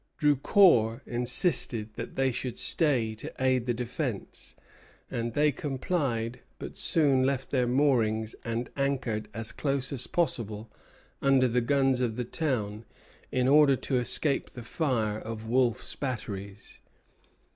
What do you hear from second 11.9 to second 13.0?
of the town,